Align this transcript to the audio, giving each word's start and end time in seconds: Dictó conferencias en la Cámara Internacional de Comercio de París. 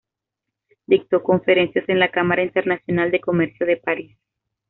Dictó 0.87 1.21
conferencias 1.21 1.87
en 1.87 1.99
la 1.99 2.09
Cámara 2.09 2.41
Internacional 2.41 3.11
de 3.11 3.21
Comercio 3.21 3.67
de 3.67 3.77
París. 3.77 4.17